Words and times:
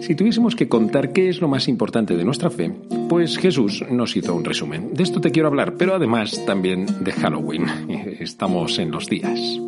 Si 0.00 0.14
tuviésemos 0.14 0.54
que 0.54 0.68
contar 0.68 1.12
qué 1.12 1.28
es 1.28 1.40
lo 1.40 1.48
más 1.48 1.66
importante 1.66 2.16
de 2.16 2.24
nuestra 2.24 2.50
fe, 2.50 2.72
pues 3.08 3.38
Jesús 3.38 3.84
nos 3.90 4.16
hizo 4.16 4.34
un 4.34 4.44
resumen. 4.44 4.94
De 4.94 5.02
esto 5.02 5.20
te 5.20 5.30
quiero 5.30 5.48
hablar, 5.48 5.74
pero 5.78 5.94
además 5.94 6.44
también 6.46 6.86
de 7.00 7.12
Halloween. 7.12 7.66
Estamos 8.20 8.78
en 8.78 8.90
los 8.90 9.06
días. 9.08 9.67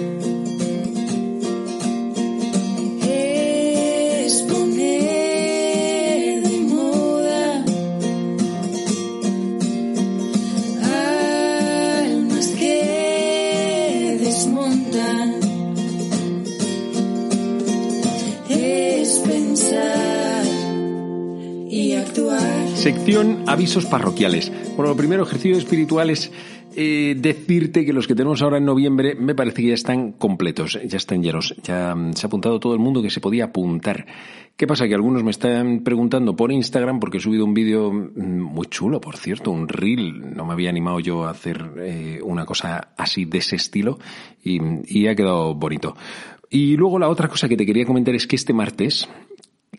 Sección 23.21 23.43
avisos 23.47 23.85
parroquiales. 23.85 24.51
Bueno, 24.75 24.93
lo 24.93 24.95
primero, 24.95 25.21
ejercicio 25.21 25.55
espiritual 25.55 26.09
es 26.09 26.31
eh, 26.75 27.15
decirte 27.15 27.85
que 27.85 27.93
los 27.93 28.07
que 28.07 28.15
tenemos 28.15 28.41
ahora 28.41 28.57
en 28.57 28.65
noviembre 28.65 29.13
me 29.13 29.35
parece 29.35 29.61
que 29.61 29.67
ya 29.67 29.73
están 29.75 30.13
completos, 30.13 30.79
ya 30.83 30.97
están 30.97 31.21
llenos. 31.21 31.53
Ya 31.61 31.93
mm, 31.93 32.13
se 32.13 32.25
ha 32.25 32.27
apuntado 32.27 32.59
todo 32.59 32.73
el 32.73 32.79
mundo 32.79 33.03
que 33.03 33.11
se 33.11 33.21
podía 33.21 33.45
apuntar. 33.45 34.07
¿Qué 34.57 34.65
pasa? 34.65 34.87
Que 34.87 34.95
algunos 34.95 35.23
me 35.23 35.29
están 35.29 35.83
preguntando 35.83 36.35
por 36.35 36.51
Instagram 36.51 36.99
porque 36.99 37.19
he 37.19 37.21
subido 37.21 37.45
un 37.45 37.53
vídeo 37.53 37.91
mm, 37.91 38.39
muy 38.39 38.65
chulo, 38.65 38.99
por 38.99 39.17
cierto, 39.17 39.51
un 39.51 39.67
reel. 39.67 40.35
No 40.35 40.43
me 40.43 40.53
había 40.53 40.71
animado 40.71 40.99
yo 40.99 41.25
a 41.25 41.29
hacer 41.29 41.73
eh, 41.77 42.19
una 42.23 42.47
cosa 42.47 42.89
así 42.97 43.25
de 43.25 43.37
ese 43.37 43.55
estilo 43.55 43.99
y 44.43 45.05
ha 45.05 45.13
quedado 45.13 45.53
bonito. 45.53 45.95
Y 46.53 46.75
luego 46.75 46.99
la 46.99 47.07
otra 47.07 47.29
cosa 47.29 47.47
que 47.47 47.55
te 47.55 47.65
quería 47.65 47.85
comentar 47.85 48.13
es 48.13 48.27
que 48.27 48.35
este 48.35 48.51
martes, 48.51 49.07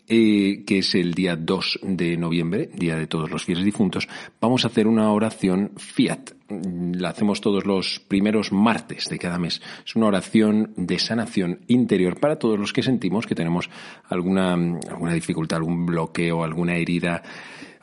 eh, 0.07 0.63
que 0.65 0.79
es 0.79 0.95
el 0.95 1.13
día 1.13 1.35
2 1.35 1.79
de 1.83 2.17
noviembre, 2.17 2.69
Día 2.73 2.97
de 2.97 3.07
Todos 3.07 3.31
los 3.31 3.45
Fieles 3.45 3.63
Difuntos, 3.63 4.07
vamos 4.41 4.63
a 4.63 4.67
hacer 4.67 4.87
una 4.87 5.11
oración 5.11 5.71
Fiat. 5.77 6.31
La 6.49 7.09
hacemos 7.09 7.39
todos 7.41 7.65
los 7.65 7.99
primeros 7.99 8.51
martes 8.51 9.09
de 9.09 9.17
cada 9.17 9.39
mes. 9.39 9.61
Es 9.85 9.95
una 9.95 10.07
oración 10.07 10.73
de 10.75 10.99
sanación 10.99 11.59
interior 11.67 12.19
para 12.19 12.37
todos 12.37 12.59
los 12.59 12.73
que 12.73 12.83
sentimos 12.83 13.25
que 13.25 13.35
tenemos 13.35 13.69
alguna, 14.09 14.53
alguna 14.53 15.13
dificultad, 15.13 15.57
algún 15.57 15.85
bloqueo, 15.85 16.43
alguna 16.43 16.75
herida, 16.75 17.23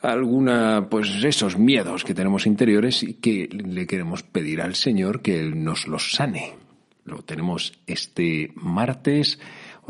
alguna, 0.02 0.88
pues 0.90 1.24
esos 1.24 1.58
miedos 1.58 2.04
que 2.04 2.14
tenemos 2.14 2.46
interiores 2.46 3.02
y 3.02 3.14
que 3.14 3.48
le 3.50 3.86
queremos 3.86 4.22
pedir 4.22 4.60
al 4.60 4.74
Señor 4.74 5.22
que 5.22 5.42
nos 5.42 5.88
los 5.88 6.12
sane. 6.12 6.54
Lo 7.04 7.22
tenemos 7.22 7.72
este 7.86 8.52
martes, 8.54 9.38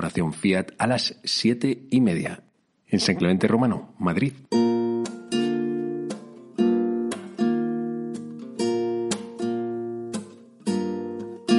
oración 0.00 0.32
Fiat, 0.32 0.72
a 0.78 0.86
las 0.86 1.20
siete 1.24 1.86
y 1.90 2.00
media, 2.00 2.42
en 2.88 3.00
San 3.00 3.16
Clemente 3.16 3.46
Romano, 3.46 3.94
Madrid. 3.98 4.32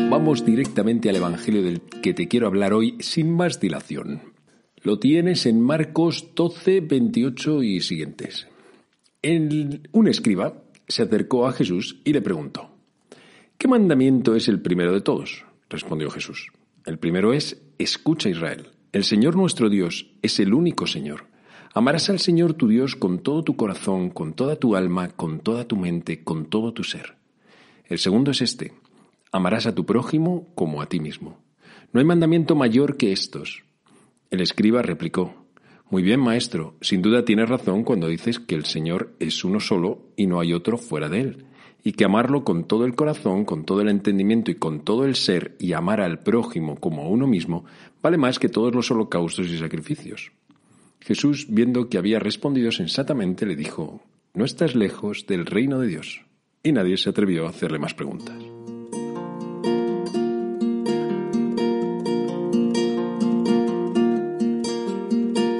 Vamos 0.09 0.43
directamente 0.43 1.09
al 1.09 1.15
Evangelio 1.15 1.63
del 1.63 1.81
que 1.81 2.13
te 2.13 2.27
quiero 2.27 2.47
hablar 2.47 2.73
hoy 2.73 2.97
sin 2.99 3.31
más 3.31 3.59
dilación. 3.59 4.33
Lo 4.81 4.99
tienes 4.99 5.45
en 5.45 5.61
Marcos 5.61 6.31
12, 6.35 6.81
28 6.81 7.63
y 7.63 7.79
siguientes. 7.79 8.47
Un 9.23 10.07
escriba 10.07 10.63
se 10.87 11.03
acercó 11.03 11.47
a 11.47 11.53
Jesús 11.53 12.01
y 12.03 12.11
le 12.11 12.21
preguntó, 12.21 12.71
¿Qué 13.59 13.67
mandamiento 13.67 14.35
es 14.35 14.47
el 14.47 14.59
primero 14.59 14.91
de 14.91 15.01
todos? 15.01 15.45
Respondió 15.69 16.09
Jesús. 16.09 16.51
El 16.85 16.97
primero 16.97 17.33
es, 17.33 17.61
escucha 17.77 18.29
Israel. 18.29 18.69
El 18.91 19.03
Señor 19.03 19.35
nuestro 19.35 19.69
Dios 19.69 20.07
es 20.23 20.39
el 20.39 20.53
único 20.53 20.87
Señor. 20.87 21.25
Amarás 21.73 22.09
al 22.09 22.19
Señor 22.19 22.55
tu 22.55 22.67
Dios 22.67 22.95
con 22.95 23.19
todo 23.19 23.43
tu 23.43 23.55
corazón, 23.55 24.09
con 24.09 24.33
toda 24.33 24.55
tu 24.55 24.75
alma, 24.75 25.09
con 25.09 25.39
toda 25.39 25.67
tu 25.67 25.77
mente, 25.77 26.23
con 26.23 26.45
todo 26.45 26.73
tu 26.73 26.83
ser. 26.83 27.15
El 27.85 27.99
segundo 27.99 28.31
es 28.31 28.41
este. 28.41 28.73
Amarás 29.31 29.67
a 29.67 29.75
tu 29.75 29.85
prójimo 29.85 30.47
como 30.55 30.81
a 30.81 30.87
ti 30.87 30.99
mismo. 30.99 31.37
No 31.93 31.99
hay 31.99 32.05
mandamiento 32.05 32.55
mayor 32.55 32.97
que 32.97 33.11
estos. 33.11 33.63
El 34.31 34.41
escriba 34.41 34.81
replicó, 34.81 35.45
Muy 35.89 36.01
bien, 36.01 36.19
maestro, 36.19 36.75
sin 36.81 37.01
duda 37.01 37.25
tienes 37.25 37.47
razón 37.47 37.83
cuando 37.83 38.07
dices 38.07 38.39
que 38.39 38.55
el 38.55 38.65
Señor 38.65 39.13
es 39.19 39.43
uno 39.43 39.59
solo 39.59 40.09
y 40.15 40.25
no 40.25 40.39
hay 40.39 40.53
otro 40.53 40.77
fuera 40.77 41.09
de 41.09 41.21
él, 41.21 41.45
y 41.83 41.93
que 41.93 42.05
amarlo 42.05 42.43
con 42.43 42.65
todo 42.65 42.85
el 42.85 42.95
corazón, 42.95 43.45
con 43.45 43.65
todo 43.65 43.81
el 43.81 43.89
entendimiento 43.89 44.51
y 44.51 44.55
con 44.55 44.81
todo 44.81 45.05
el 45.05 45.15
ser, 45.15 45.55
y 45.59 45.73
amar 45.73 46.01
al 46.01 46.19
prójimo 46.19 46.75
como 46.75 47.03
a 47.03 47.07
uno 47.07 47.27
mismo, 47.27 47.65
vale 48.01 48.17
más 48.17 48.39
que 48.39 48.49
todos 48.49 48.73
los 48.73 48.91
holocaustos 48.91 49.47
y 49.47 49.57
sacrificios. 49.57 50.31
Jesús, 50.99 51.47
viendo 51.49 51.89
que 51.89 51.97
había 51.97 52.19
respondido 52.19 52.71
sensatamente, 52.71 53.45
le 53.45 53.55
dijo, 53.55 54.01
No 54.33 54.45
estás 54.45 54.75
lejos 54.75 55.25
del 55.25 55.45
reino 55.45 55.79
de 55.79 55.87
Dios. 55.87 56.21
Y 56.63 56.71
nadie 56.71 56.95
se 56.97 57.09
atrevió 57.09 57.47
a 57.47 57.49
hacerle 57.49 57.79
más 57.79 57.95
preguntas. 57.95 58.35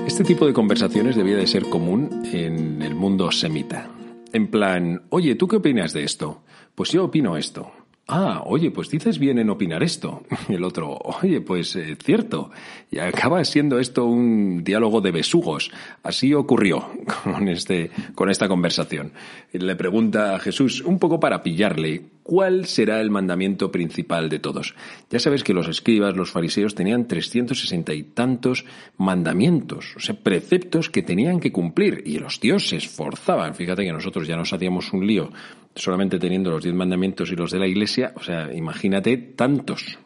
Este 0.06 0.24
tipo 0.24 0.46
de 0.46 0.53
conversaciones 0.53 1.16
debía 1.16 1.38
de 1.38 1.48
ser 1.48 1.64
común 1.64 2.22
en 2.32 2.84
el 2.84 2.94
mundo 2.94 3.32
semita. 3.32 3.90
En 4.34 4.47
plan, 4.47 5.03
oye, 5.09 5.36
¿tú 5.36 5.47
qué 5.47 5.58
opinas 5.58 5.94
de 5.94 6.03
esto? 6.03 6.44
Pues 6.75 6.92
yo 6.92 7.06
opino 7.06 7.36
esto. 7.36 7.72
Ah, 8.13 8.44
oye, 8.45 8.72
pues 8.72 8.89
dices 8.89 9.17
bien 9.19 9.39
en 9.39 9.49
opinar 9.49 9.81
esto. 9.83 10.23
El 10.49 10.66
otro, 10.66 10.97
oye, 11.22 11.39
pues 11.39 11.77
eh, 11.77 11.95
cierto. 11.95 12.51
Y 12.91 12.99
acaba 12.99 13.41
siendo 13.45 13.79
esto 13.79 14.03
un 14.03 14.66
diálogo 14.66 14.99
de 14.99 15.11
besugos. 15.11 15.72
Así 16.03 16.33
ocurrió 16.33 16.89
con, 17.23 17.47
este, 17.47 17.89
con 18.13 18.29
esta 18.29 18.49
conversación. 18.49 19.13
Le 19.53 19.77
pregunta 19.77 20.35
a 20.35 20.39
Jesús, 20.39 20.81
un 20.81 20.99
poco 20.99 21.22
para 21.22 21.41
pillarle, 21.41 22.01
¿cuál 22.22 22.66
será 22.66 22.99
el 22.99 23.11
mandamiento 23.11 23.72
principal 23.72 24.28
de 24.28 24.39
todos? 24.39 24.75
Ya 25.09 25.19
sabes 25.19 25.45
que 25.45 25.53
los 25.53 25.69
escribas, 25.69 26.17
los 26.17 26.31
fariseos, 26.31 26.75
tenían 26.75 27.07
360 27.07 27.93
y 27.93 28.03
tantos 28.03 28.66
mandamientos, 28.97 29.95
o 29.95 30.01
sea, 30.01 30.16
preceptos 30.16 30.89
que 30.89 31.01
tenían 31.01 31.39
que 31.39 31.53
cumplir. 31.53 32.03
Y 32.05 32.19
los 32.19 32.41
tíos 32.41 32.67
se 32.67 32.75
esforzaban. 32.75 33.55
Fíjate 33.55 33.85
que 33.85 33.93
nosotros 33.93 34.28
ya 34.28 34.35
nos 34.35 34.51
hacíamos 34.51 34.91
un 34.91 35.07
lío 35.07 35.31
solamente 35.76 36.20
teniendo 36.20 36.52
los 36.52 36.64
diez 36.64 36.76
mandamientos 36.76 37.32
y 37.32 37.36
los 37.36 37.52
de 37.52 37.59
la 37.59 37.68
iglesia, 37.68 38.14
o 38.16 38.22
sea, 38.24 38.54
imagínate 38.54 39.18
tantos. 39.18 39.98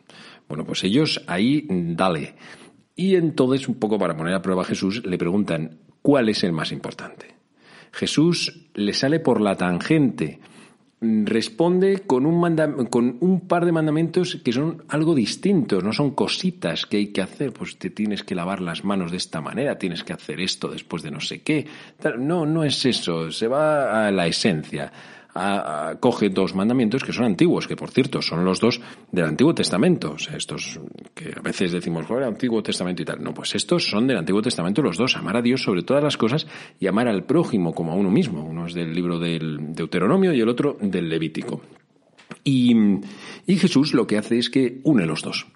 Bueno, 0.48 0.66
pues 0.66 0.84
ellos 0.84 1.24
ahí, 1.28 1.66
dale. 1.70 2.36
Y 2.96 3.16
entonces, 3.16 3.68
un 3.68 3.76
poco 3.76 3.98
para 3.98 4.16
poner 4.16 4.34
a 4.34 4.42
prueba 4.42 4.62
a 4.62 4.66
Jesús, 4.66 5.04
le 5.06 5.18
preguntan, 5.18 5.80
¿cuál 6.02 6.30
es 6.30 6.44
el 6.44 6.52
más 6.54 6.72
importante? 6.72 7.36
Jesús 7.92 8.68
le 8.74 8.94
sale 8.94 9.20
por 9.20 9.42
la 9.42 9.56
tangente, 9.58 10.40
responde 11.02 12.00
con 12.08 12.26
un, 12.26 12.40
manda- 12.40 12.74
con 12.90 13.18
un 13.20 13.48
par 13.48 13.66
de 13.66 13.72
mandamientos 13.72 14.38
que 14.44 14.52
son 14.54 14.84
algo 14.90 15.14
distintos, 15.14 15.84
no 15.84 15.94
son 15.94 16.12
cositas 16.12 16.86
que 16.86 16.98
hay 16.98 17.08
que 17.08 17.22
hacer, 17.22 17.52
pues 17.54 17.78
te 17.78 17.90
tienes 17.90 18.24
que 18.24 18.36
lavar 18.36 18.62
las 18.62 18.84
manos 18.84 19.12
de 19.12 19.18
esta 19.18 19.42
manera, 19.42 19.78
tienes 19.78 20.04
que 20.04 20.14
hacer 20.14 20.40
esto 20.40 20.70
después 20.70 21.04
de 21.04 21.12
no 21.12 21.20
sé 21.20 21.42
qué. 21.42 21.66
No, 22.18 22.46
no 22.46 22.64
es 22.64 22.86
eso, 22.86 23.32
se 23.32 23.48
va 23.48 24.08
a 24.08 24.12
la 24.12 24.28
esencia. 24.28 24.92
A- 25.38 25.98
coge 26.00 26.30
dos 26.30 26.56
mandamientos 26.56 27.04
que 27.04 27.12
son 27.12 27.26
antiguos, 27.26 27.68
que 27.68 27.76
por 27.76 27.92
cierto 27.92 28.22
son 28.22 28.46
los 28.46 28.62
dos 28.62 28.80
del 29.12 29.26
Antiguo 29.26 29.54
Testamento. 29.54 30.14
O 30.14 30.18
sea, 30.18 30.38
estos 30.38 30.80
que 31.14 31.34
a 31.36 31.42
veces 31.42 31.74
decimos, 31.74 32.06
"Joder, 32.06 32.24
Antiguo 32.24 32.64
Testamento 32.64 33.02
y 33.02 33.06
tal. 33.06 33.22
No, 33.22 33.34
pues 33.34 33.54
estos 33.54 33.86
son 33.90 34.08
del 34.08 34.18
Antiguo 34.18 34.42
Testamento 34.42 34.82
los 34.82 34.96
dos. 34.98 35.18
Amar 35.18 35.36
a 35.36 35.42
Dios 35.42 35.62
sobre 35.62 35.84
todas 35.84 36.02
las 36.02 36.16
cosas 36.16 36.48
y 36.80 36.88
amar 36.88 37.10
al 37.10 37.26
prójimo 37.26 37.74
como 37.74 37.92
a 37.92 37.96
uno 37.96 38.10
mismo. 38.10 38.46
Uno 38.46 38.66
es 38.66 38.74
del 38.74 38.94
libro 38.96 39.20
del 39.20 39.74
Deuteronomio 39.76 40.34
y 40.34 40.40
el 40.40 40.48
otro 40.48 40.78
del 40.80 41.10
Levítico. 41.10 41.62
Y, 42.44 42.74
y 43.46 43.58
Jesús 43.58 43.94
lo 43.94 44.08
que 44.08 44.18
hace 44.18 44.38
es 44.38 44.50
que 44.50 44.80
une 44.84 45.06
los 45.06 45.22
dos. 45.22 45.48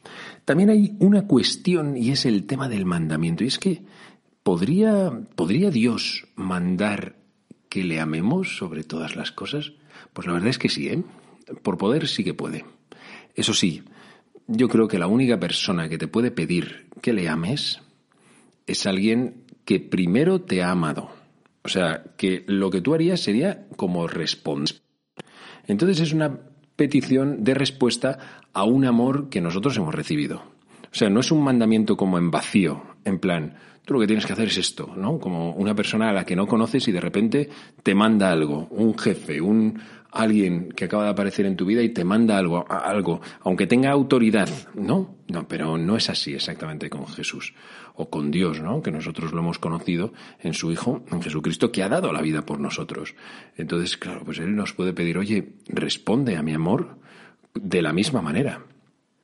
También 0.43 0.69
hay 0.71 0.95
una 0.99 1.25
cuestión 1.25 1.95
y 1.95 2.09
es 2.11 2.25
el 2.25 2.45
tema 2.45 2.67
del 2.67 2.85
mandamiento. 2.85 3.43
Y 3.43 3.47
es 3.47 3.59
que 3.59 3.81
¿podría, 4.43 5.11
¿podría 5.35 5.69
Dios 5.71 6.27
mandar 6.35 7.15
que 7.69 7.83
le 7.83 7.99
amemos 7.99 8.57
sobre 8.57 8.83
todas 8.83 9.15
las 9.15 9.31
cosas? 9.31 9.73
Pues 10.13 10.27
la 10.27 10.33
verdad 10.33 10.49
es 10.49 10.57
que 10.57 10.69
sí, 10.69 10.89
¿eh? 10.89 11.03
Por 11.63 11.77
poder 11.77 12.07
sí 12.07 12.23
que 12.23 12.33
puede. 12.33 12.65
Eso 13.35 13.53
sí, 13.53 13.83
yo 14.47 14.67
creo 14.67 14.87
que 14.87 14.99
la 14.99 15.07
única 15.07 15.39
persona 15.39 15.87
que 15.87 15.97
te 15.97 16.07
puede 16.07 16.31
pedir 16.31 16.87
que 17.01 17.13
le 17.13 17.29
ames 17.29 17.81
es 18.65 18.85
alguien 18.85 19.45
que 19.65 19.79
primero 19.79 20.41
te 20.41 20.63
ha 20.63 20.71
amado. 20.71 21.11
O 21.63 21.69
sea, 21.69 22.03
que 22.17 22.43
lo 22.47 22.71
que 22.71 22.81
tú 22.81 22.93
harías 22.93 23.19
sería 23.19 23.67
como 23.75 24.07
responder. 24.07 24.75
Entonces 25.67 25.99
es 25.99 26.13
una 26.13 26.39
petición 26.75 27.43
de 27.43 27.53
respuesta 27.53 28.41
a 28.53 28.63
un 28.63 28.85
amor 28.85 29.29
que 29.29 29.41
nosotros 29.41 29.77
hemos 29.77 29.93
recibido. 29.93 30.43
O 30.91 30.95
sea, 30.95 31.09
no 31.09 31.19
es 31.19 31.31
un 31.31 31.43
mandamiento 31.43 31.95
como 31.95 32.17
en 32.17 32.31
vacío, 32.31 32.83
en 33.05 33.19
plan, 33.19 33.55
tú 33.85 33.93
lo 33.93 33.99
que 33.99 34.07
tienes 34.07 34.25
que 34.25 34.33
hacer 34.33 34.47
es 34.47 34.57
esto, 34.57 34.93
¿no? 34.95 35.19
Como 35.19 35.51
una 35.53 35.75
persona 35.75 36.09
a 36.09 36.13
la 36.13 36.25
que 36.25 36.35
no 36.35 36.47
conoces 36.47 36.87
y 36.87 36.91
de 36.91 37.01
repente 37.01 37.49
te 37.83 37.95
manda 37.95 38.31
algo, 38.31 38.67
un 38.71 38.97
jefe, 38.97 39.41
un 39.41 39.79
alguien 40.11 40.71
que 40.71 40.85
acaba 40.85 41.03
de 41.03 41.09
aparecer 41.09 41.45
en 41.45 41.55
tu 41.55 41.65
vida 41.65 41.81
y 41.81 41.89
te 41.89 42.03
manda 42.03 42.37
algo, 42.37 42.65
algo, 42.69 43.21
aunque 43.41 43.67
tenga 43.67 43.91
autoridad, 43.91 44.49
¿no? 44.73 45.15
No, 45.27 45.47
pero 45.47 45.77
no 45.77 45.97
es 45.97 46.09
así 46.09 46.33
exactamente 46.33 46.89
con 46.89 47.07
Jesús 47.07 47.53
o 47.95 48.09
con 48.09 48.31
Dios, 48.31 48.61
¿no? 48.61 48.81
Que 48.81 48.91
nosotros 48.91 49.33
lo 49.33 49.39
hemos 49.39 49.59
conocido 49.59 50.13
en 50.39 50.53
su 50.53 50.71
Hijo, 50.71 51.03
en 51.11 51.21
Jesucristo, 51.21 51.71
que 51.71 51.83
ha 51.83 51.89
dado 51.89 52.11
la 52.11 52.21
vida 52.21 52.45
por 52.45 52.59
nosotros. 52.59 53.13
Entonces, 53.55 53.97
claro, 53.97 54.21
pues 54.23 54.39
Él 54.39 54.55
nos 54.55 54.73
puede 54.73 54.93
pedir, 54.93 55.17
oye, 55.17 55.53
responde 55.67 56.37
a 56.37 56.41
mi 56.41 56.53
amor 56.53 56.97
de 57.53 57.81
la 57.81 57.93
misma 57.93 58.21
manera. 58.21 58.63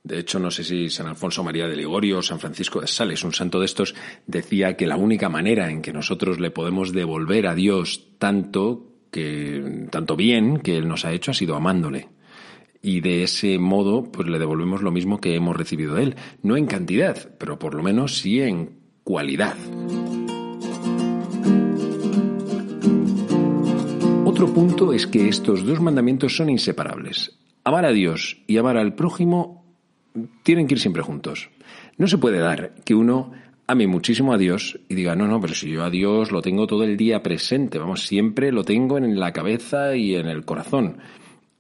De 0.06 0.19
hecho, 0.19 0.38
no 0.38 0.52
sé 0.52 0.63
si 0.63 0.88
San 0.92 1.07
Alfonso 1.07 1.44
María 1.44 1.68
de 1.68 1.75
Ligorio 1.75 2.19
o 2.19 2.22
San 2.22 2.40
Francisco 2.40 2.80
de 2.80 2.86
Sales, 2.86 3.24
un 3.24 3.34
santo 3.34 3.60
de 3.60 3.66
estos, 3.66 3.96
decía 4.28 4.78
que 4.78 4.86
la 4.86 4.98
única 4.98 5.30
manera 5.30 5.72
en 5.72 5.81
que 5.81 5.94
nosotros 5.94 6.40
le 6.40 6.52
podemos 6.52 6.94
devolver 6.94 7.48
a 7.48 7.56
Dios 7.56 8.10
tanto 8.19 8.86
que 9.10 9.88
tanto 9.90 10.16
bien 10.16 10.60
que 10.60 10.78
él 10.78 10.88
nos 10.88 11.06
ha 11.06 11.12
hecho 11.12 11.31
ha 11.31 11.34
sido 11.34 11.56
amándole. 11.56 12.10
Y 12.84 13.02
de 13.02 13.24
ese 13.24 13.57
modo, 13.57 14.04
pues 14.04 14.28
le 14.28 14.38
devolvemos 14.38 14.84
lo 14.84 14.92
mismo 14.92 15.19
que 15.19 15.34
hemos 15.34 15.56
recibido 15.56 15.96
de 15.96 16.04
él. 16.04 16.16
No 16.44 16.56
en 16.56 16.68
cantidad, 16.68 17.36
pero 17.40 17.57
por 17.57 17.74
lo 17.74 17.81
menos 17.81 18.19
sí 18.19 18.42
en 18.42 18.78
cualidad. 19.04 19.56
Otro 24.24 24.54
punto 24.54 24.94
es 24.94 25.07
que 25.07 25.28
estos 25.28 25.66
dos 25.66 25.81
mandamientos 25.81 26.36
son 26.36 26.52
inseparables. 26.52 27.40
Amar 27.63 27.86
a 27.86 27.92
Dios 27.92 28.44
y 28.46 28.57
amar 28.57 28.78
al 28.78 28.94
prójimo 28.94 29.65
tienen 30.44 30.68
que 30.68 30.76
ir 30.76 30.80
siempre 30.80 31.02
juntos. 31.02 31.50
No 31.98 32.08
se 32.08 32.18
puede 32.18 32.40
dar 32.40 32.76
que 32.84 32.96
uno 32.96 33.32
ame 33.68 33.88
muchísimo 33.88 34.34
a 34.34 34.38
Dios 34.38 34.80
y 34.90 34.96
diga, 34.96 35.16
no, 35.16 35.28
no, 35.28 35.40
pero 35.42 35.54
si 35.54 35.72
yo 35.72 35.84
a 35.84 35.90
Dios 35.90 36.32
lo 36.32 36.42
tengo 36.42 36.68
todo 36.68 36.84
el 36.84 36.98
día 36.98 37.24
presente, 37.24 37.80
vamos, 37.80 38.06
siempre 38.06 38.52
lo 38.52 38.64
tengo 38.64 38.98
en 38.98 39.20
la 39.20 39.34
cabeza 39.34 39.96
y 39.96 40.16
en 40.16 40.28
el 40.28 40.46
corazón, 40.46 40.98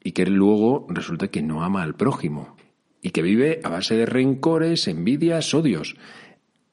y 0.03 0.11
que 0.11 0.25
luego 0.25 0.85
resulta 0.89 1.29
que 1.29 1.41
no 1.41 1.63
ama 1.63 1.83
al 1.83 1.95
prójimo 1.95 2.55
y 3.01 3.11
que 3.11 3.21
vive 3.21 3.59
a 3.63 3.69
base 3.69 3.95
de 3.95 4.05
rencores, 4.05 4.87
envidias, 4.87 5.53
odios. 5.53 5.95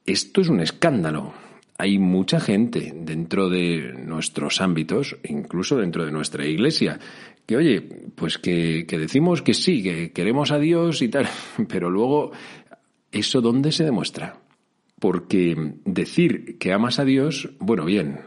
Esto 0.06 0.40
es 0.40 0.48
un 0.48 0.60
escándalo. 0.60 1.34
Hay 1.82 1.98
mucha 1.98 2.38
gente 2.38 2.94
dentro 2.94 3.50
de 3.50 3.92
nuestros 4.06 4.60
ámbitos, 4.60 5.16
incluso 5.24 5.78
dentro 5.78 6.04
de 6.04 6.12
nuestra 6.12 6.46
iglesia, 6.46 7.00
que 7.44 7.56
oye, 7.56 7.80
pues 8.14 8.38
que, 8.38 8.86
decimos 8.88 9.42
que 9.42 9.52
sí, 9.52 9.82
que 9.82 10.12
queremos 10.12 10.52
a 10.52 10.60
Dios 10.60 11.02
y 11.02 11.08
tal, 11.08 11.26
pero 11.68 11.90
luego, 11.90 12.30
¿eso 13.10 13.40
dónde 13.40 13.72
se 13.72 13.82
demuestra? 13.82 14.38
Porque 15.00 15.56
decir 15.84 16.56
que 16.58 16.72
amas 16.72 17.00
a 17.00 17.04
Dios, 17.04 17.50
bueno, 17.58 17.84
bien, 17.84 18.20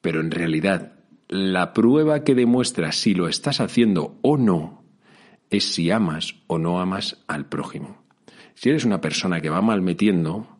pero 0.00 0.20
en 0.20 0.30
realidad 0.30 0.92
la 1.26 1.72
prueba 1.72 2.22
que 2.22 2.36
demuestra 2.36 2.92
si 2.92 3.14
lo 3.14 3.26
estás 3.26 3.60
haciendo 3.60 4.16
o 4.22 4.36
no 4.36 4.84
es 5.50 5.64
si 5.64 5.90
amas 5.90 6.36
o 6.46 6.58
no 6.58 6.78
amas 6.78 7.24
al 7.26 7.48
prójimo. 7.48 8.04
Si 8.54 8.68
eres 8.68 8.84
una 8.84 9.00
persona 9.00 9.40
que 9.40 9.50
va 9.50 9.60
mal 9.60 9.82
metiendo, 9.82 10.55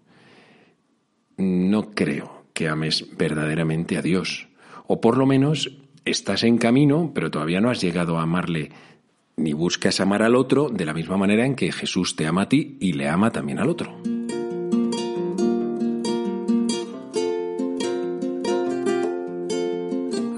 no 1.36 1.90
creo 1.90 2.44
que 2.52 2.68
ames 2.68 3.06
verdaderamente 3.16 3.98
a 3.98 4.02
Dios. 4.02 4.48
O 4.86 5.00
por 5.00 5.18
lo 5.18 5.26
menos 5.26 5.76
estás 6.04 6.42
en 6.44 6.58
camino, 6.58 7.12
pero 7.14 7.30
todavía 7.30 7.60
no 7.60 7.70
has 7.70 7.80
llegado 7.80 8.18
a 8.18 8.22
amarle 8.22 8.70
ni 9.36 9.52
buscas 9.52 10.00
amar 10.00 10.22
al 10.22 10.34
otro 10.34 10.70
de 10.70 10.86
la 10.86 10.94
misma 10.94 11.18
manera 11.18 11.44
en 11.44 11.54
que 11.54 11.70
Jesús 11.70 12.16
te 12.16 12.26
ama 12.26 12.42
a 12.42 12.48
ti 12.48 12.78
y 12.80 12.94
le 12.94 13.08
ama 13.08 13.30
también 13.32 13.58
al 13.58 13.68
otro. 13.68 13.94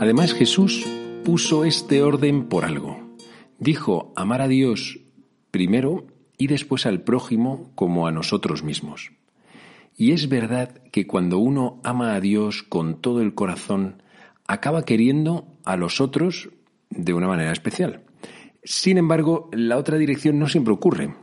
Además 0.00 0.32
Jesús 0.32 0.86
puso 1.24 1.64
este 1.64 2.02
orden 2.02 2.48
por 2.48 2.64
algo. 2.64 3.00
Dijo 3.58 4.12
amar 4.16 4.40
a 4.40 4.48
Dios 4.48 5.00
primero 5.50 6.06
y 6.38 6.46
después 6.46 6.86
al 6.86 7.02
prójimo 7.02 7.70
como 7.74 8.06
a 8.06 8.12
nosotros 8.12 8.62
mismos. 8.62 9.12
Y 10.00 10.12
es 10.12 10.28
verdad 10.28 10.80
que 10.92 11.08
cuando 11.08 11.38
uno 11.38 11.80
ama 11.82 12.14
a 12.14 12.20
Dios 12.20 12.62
con 12.62 13.00
todo 13.00 13.20
el 13.20 13.34
corazón, 13.34 14.00
acaba 14.46 14.84
queriendo 14.84 15.48
a 15.64 15.76
los 15.76 16.00
otros 16.00 16.50
de 16.88 17.14
una 17.14 17.26
manera 17.26 17.50
especial. 17.50 18.04
Sin 18.62 18.96
embargo, 18.96 19.50
la 19.52 19.76
otra 19.76 19.98
dirección 19.98 20.38
no 20.38 20.48
siempre 20.48 20.72
ocurre. 20.72 21.16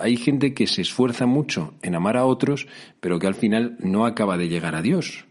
Hay 0.00 0.16
gente 0.16 0.54
que 0.54 0.66
se 0.66 0.82
esfuerza 0.82 1.26
mucho 1.26 1.74
en 1.82 1.94
amar 1.94 2.16
a 2.16 2.24
otros, 2.24 2.66
pero 2.98 3.20
que 3.20 3.28
al 3.28 3.36
final 3.36 3.76
no 3.78 4.06
acaba 4.06 4.36
de 4.36 4.48
llegar 4.48 4.74
a 4.74 4.82
Dios. 4.82 5.24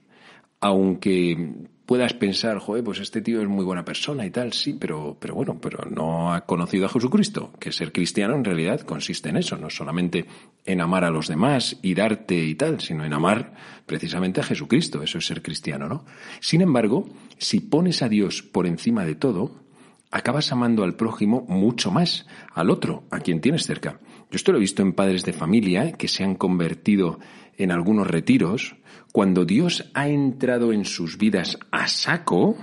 Aunque 0.62 1.68
puedas 1.86 2.14
pensar, 2.14 2.58
joder, 2.60 2.84
pues 2.84 3.00
este 3.00 3.22
tío 3.22 3.42
es 3.42 3.48
muy 3.48 3.64
buena 3.64 3.86
persona 3.86 4.26
y 4.26 4.32
tal, 4.32 4.54
sí, 4.54 4.74
pero, 4.74 5.18
pero 5.20 5.36
bueno, 5.36 5.60
pero 5.62 5.88
no 5.90 6.34
ha 6.34 6.42
conocido 6.46 6.86
a 6.86 6.90
Jesucristo, 6.90 7.54
que 7.60 7.72
ser 7.72 7.92
cristiano 7.92 8.36
en 8.36 8.44
realidad 8.44 8.82
consiste 8.82 9.30
en 9.30 9.38
eso, 9.38 9.58
no 9.58 9.70
solamente 9.70 10.26
en 10.66 10.82
amar 10.82 11.04
a 11.04 11.12
los 11.12 11.28
demás 11.28 11.78
y 11.82 11.94
darte 11.94 12.36
y 12.36 12.56
tal, 12.56 12.82
sino 12.82 13.06
en 13.06 13.14
amar 13.14 13.54
precisamente 13.86 14.42
a 14.42 14.44
Jesucristo, 14.44 15.04
eso 15.04 15.20
es 15.20 15.26
ser 15.26 15.42
cristiano, 15.42 15.88
¿no? 15.88 16.06
Sin 16.40 16.62
embargo, 16.62 17.08
si 17.38 17.60
pones 17.60 18.02
a 18.02 18.10
Dios 18.10 18.42
por 18.42 18.66
encima 18.66 19.06
de 19.06 19.16
todo, 19.16 19.64
acabas 20.12 20.52
amando 20.52 20.84
al 20.84 20.96
prójimo 20.96 21.46
mucho 21.48 21.92
más, 21.92 22.26
al 22.54 22.70
otro, 22.70 23.04
a 23.12 23.20
quien 23.20 23.42
tienes 23.42 23.66
cerca. 23.66 24.00
Yo 24.32 24.38
esto 24.38 24.52
lo 24.52 24.58
he 24.58 24.62
visto 24.62 24.82
en 24.82 24.94
padres 24.94 25.24
de 25.24 25.34
familia 25.34 25.92
que 25.92 26.08
se 26.08 26.24
han 26.24 26.36
convertido 26.36 27.20
en 27.58 27.72
algunos 27.72 28.08
retiros, 28.08 28.76
cuando 29.12 29.46
Dios 29.46 29.90
ha 29.94 30.10
entrado 30.10 30.74
en 30.74 30.86
sus 30.86 31.18
vidas 31.18 31.58
a 31.72 31.88
saco, 31.88 32.58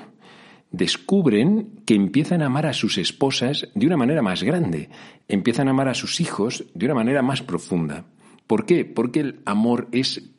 descubren 0.70 1.82
que 1.86 1.94
empiezan 1.94 2.42
a 2.42 2.46
amar 2.46 2.66
a 2.66 2.72
sus 2.72 2.98
esposas 2.98 3.68
de 3.74 3.86
una 3.86 3.96
manera 3.96 4.22
más 4.22 4.42
grande, 4.42 4.90
empiezan 5.28 5.68
a 5.68 5.70
amar 5.70 5.88
a 5.88 5.94
sus 5.94 6.20
hijos 6.20 6.66
de 6.74 6.86
una 6.86 6.94
manera 6.94 7.22
más 7.22 7.42
profunda. 7.42 8.06
¿Por 8.46 8.66
qué? 8.66 8.84
Porque 8.84 9.20
el 9.20 9.40
amor 9.44 9.88
es 9.92 10.30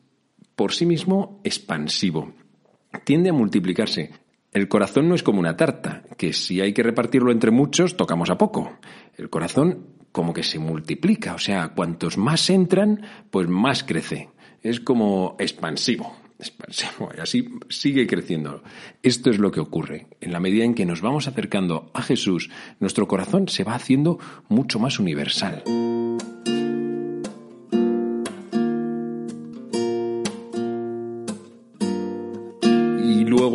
por 0.54 0.72
sí 0.72 0.86
mismo 0.86 1.40
expansivo, 1.42 2.32
tiende 3.04 3.30
a 3.30 3.32
multiplicarse. 3.32 4.10
El 4.52 4.68
corazón 4.68 5.08
no 5.08 5.16
es 5.16 5.24
como 5.24 5.40
una 5.40 5.56
tarta, 5.56 6.04
que 6.16 6.32
si 6.32 6.60
hay 6.60 6.72
que 6.72 6.84
repartirlo 6.84 7.32
entre 7.32 7.50
muchos, 7.50 7.96
tocamos 7.96 8.30
a 8.30 8.38
poco. 8.38 8.78
El 9.16 9.30
corazón 9.30 9.88
como 10.12 10.32
que 10.32 10.44
se 10.44 10.60
multiplica, 10.60 11.34
o 11.34 11.38
sea, 11.38 11.70
cuantos 11.70 12.18
más 12.18 12.48
entran, 12.50 13.02
pues 13.32 13.48
más 13.48 13.82
crece 13.82 14.28
es 14.64 14.80
como 14.80 15.36
expansivo, 15.38 16.16
expansivo, 16.38 17.10
y 17.16 17.20
así 17.20 17.48
sigue 17.68 18.06
creciendo. 18.06 18.64
Esto 19.02 19.30
es 19.30 19.38
lo 19.38 19.52
que 19.52 19.60
ocurre. 19.60 20.08
En 20.20 20.32
la 20.32 20.40
medida 20.40 20.64
en 20.64 20.74
que 20.74 20.86
nos 20.86 21.02
vamos 21.02 21.28
acercando 21.28 21.90
a 21.94 22.02
Jesús, 22.02 22.50
nuestro 22.80 23.06
corazón 23.06 23.48
se 23.48 23.62
va 23.62 23.74
haciendo 23.74 24.18
mucho 24.48 24.80
más 24.80 24.98
universal. 24.98 25.62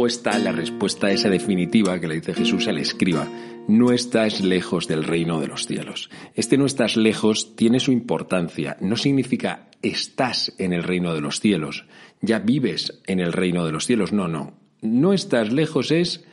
Está 0.07 0.37
la 0.37 0.51
respuesta 0.51 1.11
esa 1.11 1.29
definitiva 1.29 1.99
que 1.99 2.07
le 2.07 2.15
dice 2.15 2.33
Jesús 2.33 2.67
al 2.67 2.77
escriba. 2.77 3.27
No 3.67 3.91
estás 3.91 4.41
lejos 4.41 4.87
del 4.87 5.03
reino 5.03 5.39
de 5.39 5.47
los 5.47 5.67
cielos. 5.67 6.09
Este 6.35 6.57
no 6.57 6.65
estás 6.65 6.97
lejos 6.97 7.55
tiene 7.55 7.79
su 7.79 7.91
importancia. 7.91 8.77
No 8.81 8.95
significa 8.95 9.69
estás 9.81 10.53
en 10.57 10.73
el 10.73 10.83
reino 10.83 11.13
de 11.13 11.21
los 11.21 11.39
cielos, 11.39 11.85
ya 12.21 12.39
vives 12.39 13.01
en 13.07 13.19
el 13.19 13.33
reino 13.33 13.65
de 13.65 13.71
los 13.71 13.85
cielos. 13.85 14.11
No, 14.11 14.27
no. 14.27 14.53
No 14.81 15.13
estás 15.13 15.51
lejos 15.51 15.91
es 15.91 16.25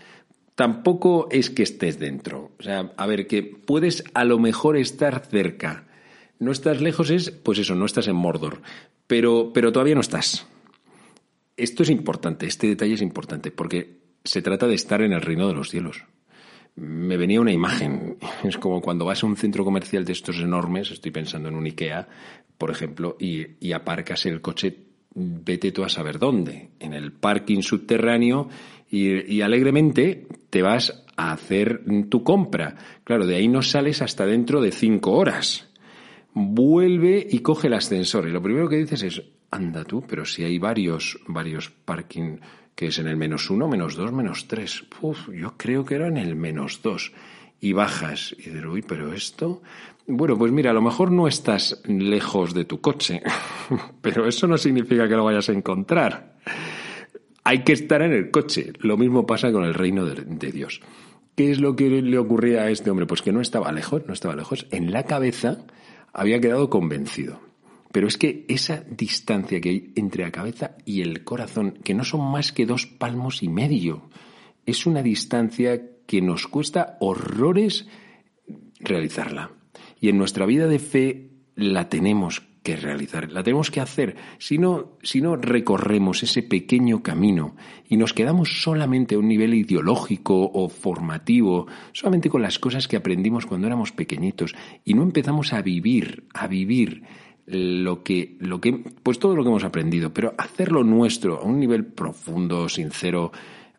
tampoco 0.55 1.29
es 1.31 1.51
que 1.51 1.63
estés 1.63 1.99
dentro. 1.99 2.53
O 2.59 2.63
sea, 2.63 2.93
a 2.97 3.07
ver, 3.07 3.27
que 3.27 3.43
puedes 3.43 4.05
a 4.15 4.25
lo 4.25 4.39
mejor 4.39 4.77
estar 4.77 5.25
cerca. 5.25 5.87
No 6.39 6.53
estás 6.53 6.81
lejos 6.81 7.11
es, 7.11 7.31
pues 7.31 7.59
eso, 7.59 7.75
no 7.75 7.87
estás 7.87 8.09
en 8.09 8.17
Mordor, 8.17 8.61
pero, 9.07 9.53
pero 9.55 9.73
todavía 9.73 9.95
no 9.95 10.01
estás. 10.01 10.47
Esto 11.57 11.85
es 11.85 11.91
importante, 11.91 12.47
este 12.47 12.67
detalle 12.67 12.95
es 12.95 13.03
importante, 13.03 13.51
porque 13.51 13.97
se 14.25 14.43
trata 14.43 14.67
de 14.67 14.75
estar 14.75 15.01
en 15.01 15.13
el 15.13 15.23
reino 15.23 15.49
de 15.49 15.55
los 15.55 15.71
cielos. 15.71 16.05
Me 16.75 17.17
venía 17.17 17.41
una 17.41 17.53
imagen, 17.53 18.19
es 18.45 18.59
como 18.59 18.83
cuando 18.83 19.07
vas 19.07 19.23
a 19.23 19.27
un 19.27 19.37
centro 19.37 19.65
comercial 19.65 20.05
de 20.05 20.13
estos 20.13 20.39
enormes, 20.39 20.91
estoy 20.91 21.11
pensando 21.11 21.49
en 21.49 21.55
un 21.55 21.65
IKEA, 21.65 22.09
por 22.59 22.71
ejemplo, 22.71 23.17
y, 23.19 23.73
aparcas 23.73 24.27
el 24.27 24.43
coche, 24.43 24.77
vete 25.15 25.73
tú 25.73 25.83
a 25.85 25.89
saber 25.89 26.19
dónde, 26.19 26.71
en 26.79 26.93
el 26.93 27.13
parking 27.13 27.63
subterráneo, 27.63 28.49
y, 28.91 29.41
alegremente 29.41 30.27
te 30.51 30.61
vas 30.61 31.05
a 31.17 31.33
hacer 31.33 31.83
tu 32.11 32.23
compra. 32.23 32.77
Claro, 33.05 33.27
de 33.27 33.37
ahí 33.37 33.49
no 33.49 33.63
sales 33.63 34.03
hasta 34.03 34.27
dentro 34.27 34.61
de 34.61 34.73
cinco 34.73 35.13
horas. 35.13 35.69
vuelve 36.39 37.27
y 37.31 37.39
coge 37.39 37.69
el 37.69 37.75
ascensor. 37.75 38.29
Y 38.29 38.31
lo 38.31 38.43
primero 38.43 38.69
que 38.69 38.77
dices 38.77 39.03
es, 39.03 39.23
anda 39.51 39.85
tú, 39.85 40.05
pero 40.07 40.25
si 40.25 40.45
hay 40.45 40.59
varios, 40.59 41.19
varios 41.27 41.71
parking 41.71 42.39
que 42.75 42.89
es 42.89 42.99
en 42.99 43.09
el 43.09 43.17
menos 43.17 43.51
uno, 43.51 43.69
menos 43.69 43.97
dos, 43.97 44.13
menos 44.13 44.47
tres. 44.49 44.85
Uf, 45.01 45.31
yo 45.31 45.55
creo 45.57 45.85
que 45.85 45.95
era 45.95 46.09
en 46.09 46.19
el 46.19 46.37
menos 46.37 46.83
dos. 46.83 47.13
Y 47.59 47.73
bajas 47.73 48.37
y 48.39 48.51
dices, 48.51 48.65
uy, 48.67 48.83
pero 48.83 49.13
esto... 49.13 49.63
Bueno, 50.07 50.37
pues 50.39 50.53
mira, 50.53 50.71
a 50.71 50.75
lo 50.75 50.83
mejor 50.83 51.11
no 51.11 51.27
estás 51.27 51.83
lejos 51.87 52.55
de 52.55 52.65
tu 52.65 52.81
coche, 52.81 53.23
pero 54.03 54.29
eso 54.29 54.47
no 54.47 54.57
significa 54.57 55.09
que 55.09 55.17
lo 55.17 55.25
vayas 55.25 55.49
a 55.49 55.53
encontrar. 55.53 56.37
Hay 57.43 57.65
que 57.65 57.73
estar 57.73 58.03
en 58.03 58.13
el 58.13 58.31
coche. 58.31 58.73
Lo 58.79 58.97
mismo 58.97 59.27
pasa 59.27 59.51
con 59.51 59.65
el 59.65 59.75
reino 59.75 60.05
de, 60.05 60.23
de 60.23 60.53
Dios. 60.53 60.81
¿Qué 61.35 61.51
es 61.51 61.61
lo 61.61 61.75
que 61.75 61.89
le 62.03 62.19
ocurría 62.19 62.63
a 62.63 62.71
este 62.71 62.91
hombre? 62.91 63.07
Pues 63.07 63.23
que 63.23 63.33
no 63.33 63.41
estaba 63.41 63.73
lejos, 63.73 64.07
no 64.07 64.13
estaba 64.13 64.37
lejos. 64.37 64.67
En 64.71 64.93
la 64.93 65.05
cabeza 65.05 65.59
había 66.13 66.41
quedado 66.41 66.71
convencido. 66.71 67.41
Pero 67.97 68.09
es 68.09 68.19
que 68.19 68.45
esa 68.49 68.85
distancia 68.91 69.59
que 69.59 69.71
hay 69.71 69.93
entre 69.95 70.25
la 70.25 70.31
cabeza 70.31 70.77
y 70.85 71.01
el 71.01 71.25
corazón, 71.25 71.79
que 71.83 71.95
no 71.95 72.05
son 72.05 72.31
más 72.31 72.53
que 72.53 72.67
dos 72.67 72.85
palmos 72.85 73.43
y 73.43 73.49
medio, 73.49 74.11
es 74.67 74.85
una 74.85 75.03
distancia 75.03 75.81
que 76.07 76.21
nos 76.21 76.47
cuesta 76.47 76.99
horrores 77.01 77.89
realizarla. 78.81 79.53
Y 79.99 80.11
en 80.11 80.19
nuestra 80.19 80.45
vida 80.45 80.67
de 80.67 80.79
fe 80.79 81.31
la 81.55 81.89
tenemos 81.89 82.43
que 82.63 82.77
realizar, 82.77 83.33
la 83.33 83.43
tenemos 83.43 83.71
que 83.71 83.81
hacer. 83.81 84.17
Si 84.39 84.59
no, 84.59 84.99
recorremos 85.37 86.23
ese 86.23 86.43
pequeño 86.43 87.03
camino 87.03 87.57
y 87.89 87.97
nos 87.97 88.13
quedamos 88.13 88.61
solamente 88.61 89.15
a 89.15 89.19
un 89.19 89.29
nivel 89.29 89.55
ideológico 89.55 90.51
o 90.53 90.69
formativo, 90.69 91.67
solamente 91.93 92.29
con 92.29 92.43
las 92.43 92.59
cosas 92.59 92.89
que 92.89 92.97
aprendimos 92.97 93.47
cuando 93.47 93.69
éramos 93.69 93.93
pequeñitos, 93.93 94.55
y 94.85 94.93
no 94.93 95.03
empezamos 95.03 95.55
a 95.55 95.63
vivir, 95.63 96.25
a 96.35 96.47
vivir 96.47 97.05
lo 97.47 98.03
que, 98.03 98.37
lo 98.41 98.61
que, 98.61 98.73
pues 99.03 99.19
todo 99.19 99.37
lo 99.37 99.43
que 99.43 99.49
hemos 99.49 99.65
aprendido, 99.65 100.13
pero 100.13 100.35
hacerlo 100.37 100.83
nuestro 100.83 101.41
a 101.41 101.45
un 101.45 101.61
nivel 101.61 101.85
profundo, 101.85 102.69
sincero, 102.69 103.33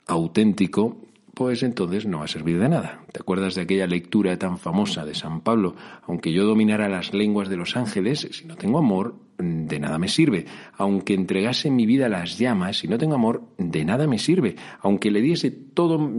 auténtico, 0.05 1.01
pues 1.37 1.61
entonces 1.61 2.07
no 2.07 2.17
va 2.19 2.25
a 2.25 2.27
servir 2.27 2.57
de 2.57 2.67
nada. 2.67 3.03
¿Te 3.11 3.19
acuerdas 3.19 3.53
de 3.53 3.61
aquella 3.61 3.85
lectura 3.85 4.39
tan 4.39 4.57
famosa 4.57 5.05
de 5.05 5.13
San 5.13 5.41
Pablo? 5.41 5.75
Aunque 6.07 6.33
yo 6.33 6.45
dominara 6.45 6.89
las 6.89 7.13
lenguas 7.13 7.47
de 7.47 7.57
los 7.57 7.77
ángeles, 7.77 8.27
si 8.31 8.45
no 8.45 8.55
tengo 8.55 8.79
amor, 8.79 9.19
de 9.37 9.79
nada 9.79 9.99
me 9.99 10.07
sirve. 10.07 10.45
Aunque 10.77 11.13
entregase 11.13 11.69
mi 11.69 11.85
vida 11.85 12.07
a 12.07 12.09
las 12.09 12.39
llamas, 12.39 12.77
si 12.77 12.87
no 12.87 12.97
tengo 12.97 13.13
amor, 13.13 13.43
de 13.59 13.85
nada 13.85 14.07
me 14.07 14.17
sirve. 14.17 14.55
Aunque 14.81 15.11
le 15.11 15.21
diese 15.21 15.51
todo, 15.51 16.09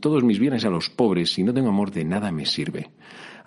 todos 0.00 0.22
mis 0.22 0.38
bienes 0.38 0.64
a 0.64 0.70
los 0.70 0.90
pobres, 0.90 1.32
si 1.32 1.42
no 1.42 1.52
tengo 1.52 1.70
amor, 1.70 1.90
de 1.90 2.04
nada 2.04 2.30
me 2.30 2.46
sirve. 2.46 2.90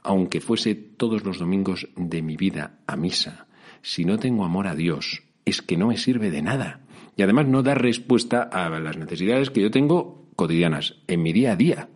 Aunque 0.03 0.41
fuese 0.41 0.75
todos 0.75 1.24
los 1.24 1.39
domingos 1.39 1.88
de 1.96 2.22
mi 2.22 2.36
vida 2.36 2.80
a 2.88 2.98
misa, 2.98 3.48
si 3.81 4.05
no 4.05 4.17
tengo 4.17 4.45
amor 4.45 4.67
a 4.67 4.75
Dios, 4.75 5.23
es 5.45 5.61
que 5.61 5.77
no 5.77 5.88
me 5.88 5.97
sirve 5.97 6.31
de 6.31 6.41
nada. 6.41 6.81
Y 7.15 7.23
además 7.23 7.47
no 7.47 7.63
da 7.63 7.75
respuesta 7.75 8.43
a 8.43 8.69
las 8.69 8.97
necesidades 8.97 9.50
que 9.50 9.61
yo 9.61 9.71
tengo 9.71 10.25
cotidianas, 10.35 10.95
en 11.07 11.21
mi 11.21 11.33
día 11.33 11.53
a 11.53 11.55
día. 11.55 11.89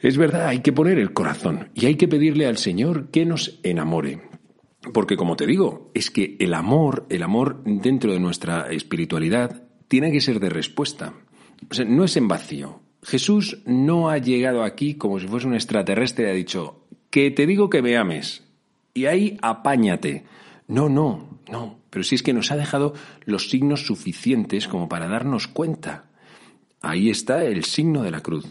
Es 0.00 0.18
verdad, 0.18 0.48
hay 0.48 0.60
que 0.60 0.72
poner 0.72 0.98
el 0.98 1.12
corazón 1.12 1.70
y 1.74 1.86
hay 1.86 1.94
que 1.94 2.08
pedirle 2.08 2.46
al 2.46 2.58
Señor 2.58 3.10
que 3.10 3.24
nos 3.24 3.58
enamore. 3.62 4.20
Porque 4.92 5.16
como 5.16 5.36
te 5.36 5.46
digo, 5.46 5.90
es 5.94 6.10
que 6.10 6.36
el 6.38 6.52
amor, 6.52 7.06
el 7.08 7.22
amor 7.22 7.62
dentro 7.64 8.12
de 8.12 8.20
nuestra 8.20 8.70
espiritualidad, 8.70 9.62
tiene 9.88 10.12
que 10.12 10.20
ser 10.20 10.40
de 10.40 10.50
respuesta. 10.50 11.14
O 11.70 11.74
sea, 11.74 11.86
no 11.86 12.04
es 12.04 12.16
en 12.16 12.28
vacío. 12.28 12.80
Jesús 13.02 13.62
no 13.64 14.10
ha 14.10 14.18
llegado 14.18 14.62
aquí 14.62 14.94
como 14.94 15.18
si 15.20 15.26
fuese 15.26 15.46
un 15.46 15.54
extraterrestre 15.54 16.26
y 16.26 16.30
ha 16.30 16.34
dicho, 16.34 16.84
que 17.10 17.30
te 17.30 17.46
digo 17.46 17.70
que 17.70 17.80
me 17.80 17.96
ames. 17.96 18.44
Y 18.92 19.06
ahí 19.06 19.38
apáñate. 19.40 20.24
No, 20.66 20.88
no, 20.88 21.40
no. 21.50 21.78
Pero 21.90 22.02
si 22.02 22.14
es 22.14 22.22
que 22.22 22.32
nos 22.32 22.50
ha 22.50 22.56
dejado 22.56 22.94
los 23.24 23.50
signos 23.50 23.86
suficientes 23.86 24.66
como 24.68 24.88
para 24.88 25.08
darnos 25.08 25.46
cuenta. 25.46 26.06
Ahí 26.80 27.10
está 27.10 27.44
el 27.44 27.64
signo 27.64 28.02
de 28.02 28.10
la 28.10 28.20
cruz. 28.20 28.46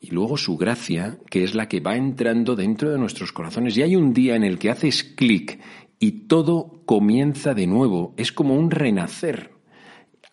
Y 0.00 0.10
luego 0.12 0.38
su 0.38 0.56
gracia, 0.56 1.18
que 1.28 1.44
es 1.44 1.54
la 1.54 1.68
que 1.68 1.80
va 1.80 1.96
entrando 1.96 2.56
dentro 2.56 2.90
de 2.90 2.98
nuestros 2.98 3.32
corazones. 3.32 3.76
Y 3.76 3.82
hay 3.82 3.96
un 3.96 4.14
día 4.14 4.34
en 4.34 4.44
el 4.44 4.58
que 4.58 4.70
haces 4.70 5.04
clic 5.04 5.60
y 5.98 6.26
todo 6.26 6.80
comienza 6.86 7.52
de 7.52 7.66
nuevo. 7.66 8.14
Es 8.16 8.32
como 8.32 8.54
un 8.54 8.70
renacer. 8.70 9.50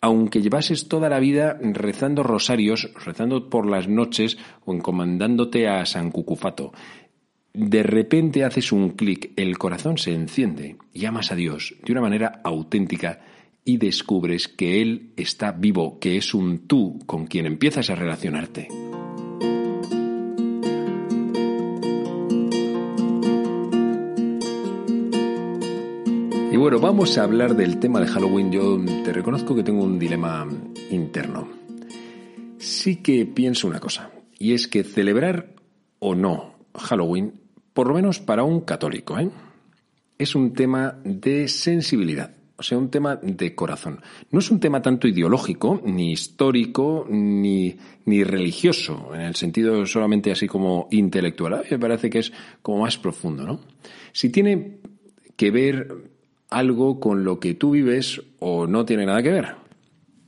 Aunque 0.00 0.40
llevases 0.40 0.88
toda 0.88 1.08
la 1.08 1.18
vida 1.18 1.58
rezando 1.60 2.22
rosarios, 2.22 2.90
rezando 3.04 3.50
por 3.50 3.68
las 3.68 3.88
noches 3.88 4.38
o 4.64 4.72
encomendándote 4.72 5.68
a 5.68 5.84
San 5.84 6.10
Cucufato, 6.12 6.72
de 7.58 7.82
repente 7.82 8.44
haces 8.44 8.70
un 8.70 8.90
clic, 8.90 9.32
el 9.34 9.58
corazón 9.58 9.98
se 9.98 10.14
enciende 10.14 10.76
y 10.94 11.06
amas 11.06 11.32
a 11.32 11.34
Dios 11.34 11.74
de 11.84 11.90
una 11.90 12.00
manera 12.00 12.40
auténtica 12.44 13.18
y 13.64 13.78
descubres 13.78 14.46
que 14.46 14.80
Él 14.80 15.10
está 15.16 15.50
vivo, 15.50 15.98
que 15.98 16.16
es 16.16 16.34
un 16.34 16.68
tú 16.68 17.00
con 17.04 17.26
quien 17.26 17.46
empiezas 17.46 17.90
a 17.90 17.96
relacionarte. 17.96 18.68
Y 26.52 26.56
bueno, 26.56 26.78
vamos 26.78 27.18
a 27.18 27.24
hablar 27.24 27.56
del 27.56 27.80
tema 27.80 28.00
de 28.00 28.06
Halloween. 28.06 28.52
Yo 28.52 28.78
te 29.04 29.12
reconozco 29.12 29.56
que 29.56 29.64
tengo 29.64 29.82
un 29.82 29.98
dilema 29.98 30.46
interno. 30.92 31.48
Sí 32.58 32.96
que 33.02 33.26
pienso 33.26 33.66
una 33.66 33.80
cosa, 33.80 34.12
y 34.38 34.52
es 34.52 34.68
que 34.68 34.84
celebrar 34.84 35.54
o 35.98 36.14
no 36.14 36.54
Halloween 36.78 37.47
por 37.78 37.86
lo 37.86 37.94
menos 37.94 38.18
para 38.18 38.42
un 38.42 38.62
católico, 38.62 39.16
¿eh? 39.20 39.30
es 40.18 40.34
un 40.34 40.52
tema 40.52 40.98
de 41.04 41.46
sensibilidad, 41.46 42.34
o 42.56 42.62
sea, 42.64 42.76
un 42.76 42.90
tema 42.90 43.14
de 43.14 43.54
corazón. 43.54 44.00
No 44.32 44.40
es 44.40 44.50
un 44.50 44.58
tema 44.58 44.82
tanto 44.82 45.06
ideológico, 45.06 45.80
ni 45.84 46.10
histórico, 46.10 47.06
ni, 47.08 47.76
ni 48.04 48.24
religioso, 48.24 49.14
en 49.14 49.20
el 49.20 49.36
sentido 49.36 49.86
solamente 49.86 50.32
así 50.32 50.48
como 50.48 50.88
intelectual. 50.90 51.62
me 51.70 51.78
parece 51.78 52.10
que 52.10 52.18
es 52.18 52.32
como 52.62 52.80
más 52.80 52.98
profundo, 52.98 53.46
¿no? 53.46 53.60
Si 54.10 54.30
tiene 54.30 54.78
que 55.36 55.52
ver 55.52 55.94
algo 56.50 56.98
con 56.98 57.22
lo 57.22 57.38
que 57.38 57.54
tú 57.54 57.70
vives 57.70 58.20
o 58.40 58.66
no 58.66 58.84
tiene 58.86 59.06
nada 59.06 59.22
que 59.22 59.30
ver. 59.30 59.54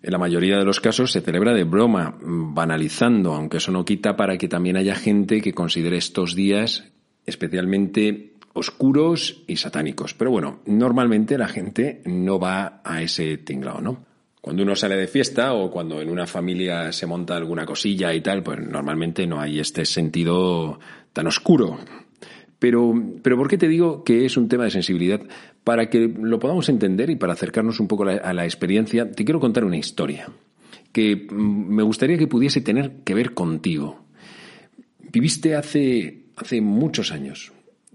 En 0.04 0.12
la 0.12 0.19
mayoría 0.19 0.57
de 0.57 0.64
los 0.64 0.78
casos 0.78 1.11
se 1.11 1.21
celebra 1.21 1.52
de 1.52 1.64
broma, 1.64 2.16
banalizando, 2.23 3.35
aunque 3.35 3.57
eso 3.57 3.73
no 3.73 3.85
quita 3.85 4.14
para 4.14 4.38
que 4.38 4.47
también 4.47 4.76
haya 4.76 4.95
gente 4.95 5.40
que 5.40 5.52
considere 5.52 5.97
estos 5.97 6.37
días 6.37 6.92
especialmente 7.30 8.34
oscuros 8.52 9.42
y 9.46 9.56
satánicos. 9.56 10.14
Pero 10.14 10.30
bueno, 10.30 10.60
normalmente 10.66 11.38
la 11.38 11.49
gente 11.49 12.02
no 12.04 12.38
va 12.38 12.82
a 12.84 13.02
ese 13.02 13.38
tinglado, 13.38 13.80
¿no? 13.80 14.04
Cuando 14.40 14.62
uno 14.62 14.75
sale 14.75 14.96
de 14.96 15.06
fiesta 15.06 15.52
o 15.52 15.70
cuando 15.70 16.00
en 16.00 16.10
una 16.10 16.26
familia 16.26 16.92
se 16.92 17.06
monta 17.06 17.37
alguna 17.37 17.66
cosilla 17.66 18.14
y 18.14 18.20
tal, 18.20 18.42
pues 18.42 18.58
normalmente 18.60 19.26
no 19.26 19.40
hay 19.40 19.60
este 19.60 19.84
sentido 19.84 20.78
tan 21.12 21.26
oscuro. 21.26 21.78
Pero, 22.58 22.94
pero 23.22 23.37
¿por 23.37 23.49
qué 23.49 23.58
te 23.58 23.68
digo 23.68 24.02
que 24.02 24.25
es 24.25 24.37
un 24.37 24.49
tema 24.49 24.64
de 24.64 24.70
sensibilidad? 24.70 25.20
Para 25.62 25.90
que 25.90 26.08
lo 26.08 26.38
podamos 26.38 26.68
entender 26.68 27.10
y 27.10 27.16
para 27.16 27.34
acercarnos 27.34 27.80
un 27.80 27.88
poco 27.88 28.04
a 28.04 28.32
la 28.32 28.44
experiencia, 28.44 29.10
te 29.10 29.25
quiero 29.25 29.40
contar 29.40 29.64
una 29.64 29.76
historia 29.76 30.28
que 30.92 31.26
me 31.30 31.82
gustaría 31.82 32.18
que 32.18 32.26
pudiese 32.26 32.60
tener 32.60 33.02
que 33.04 33.14
ver 33.14 33.34
contigo. 33.34 34.04
Viviste 35.12 35.54
hace 35.54 36.20
hace 36.40 36.61
muchos 36.61 37.12
años. 37.12 37.52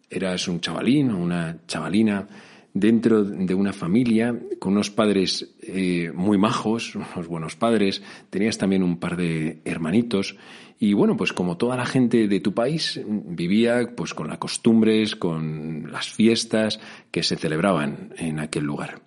Eras 0.09 0.47
un 0.47 0.61
chavalín 0.61 1.11
o 1.11 1.17
una 1.17 1.57
chavalina 1.67 2.27
dentro 2.73 3.23
de 3.23 3.53
una 3.53 3.71
familia 3.71 4.37
con 4.59 4.73
unos 4.73 4.91
padres 4.91 5.55
eh, 5.61 6.11
muy 6.13 6.37
majos, 6.37 6.95
unos 7.15 7.27
buenos 7.27 7.55
padres, 7.55 8.03
tenías 8.29 8.57
también 8.57 8.83
un 8.83 8.97
par 8.97 9.17
de 9.17 9.61
hermanitos 9.65 10.35
y 10.77 10.93
bueno, 10.93 11.15
pues 11.15 11.31
como 11.31 11.55
toda 11.55 11.77
la 11.77 11.85
gente 11.85 12.27
de 12.27 12.39
tu 12.41 12.53
país 12.53 12.99
vivía 13.07 13.95
pues 13.95 14.13
con 14.13 14.27
las 14.27 14.37
costumbres, 14.37 15.15
con 15.15 15.89
las 15.89 16.09
fiestas 16.09 16.79
que 17.11 17.23
se 17.23 17.37
celebraban 17.37 18.13
en 18.17 18.39
aquel 18.39 18.65
lugar. 18.65 19.04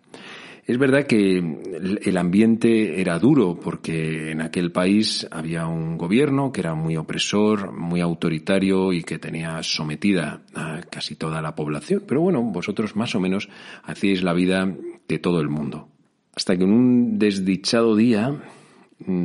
Es 0.69 0.77
verdad 0.77 1.07
que 1.07 1.39
el 1.39 2.17
ambiente 2.19 3.01
era 3.01 3.19
duro 3.19 3.59
porque 3.59 4.33
en 4.33 4.43
aquel 4.43 4.71
país 4.71 5.27
había 5.31 5.67
un 5.67 5.97
gobierno 5.97 6.53
que 6.53 6.61
era 6.61 6.75
muy 6.75 6.95
opresor, 6.99 7.73
muy 7.73 8.03
autoritario 8.03 8.93
y 8.93 9.03
que 9.03 9.19
tenía 9.19 9.63
sometida 9.63 10.43
a 10.55 10.83
casi 10.83 11.15
toda 11.15 11.41
la 11.41 11.55
población. 11.55 12.03
Pero 12.07 12.21
bueno, 12.21 12.43
vosotros 12.43 12.97
más 12.97 13.15
o 13.15 13.21
menos 13.21 13.49
hacíais 13.83 14.23
la 14.23 14.35
vida 14.35 14.71
de 15.09 15.19
todo 15.19 15.41
el 15.41 15.49
mundo. 15.49 15.89
Hasta 16.37 16.55
que 16.55 16.65
en 16.65 16.73
un 16.73 17.19
desdichado 17.19 17.97
día 17.97 18.39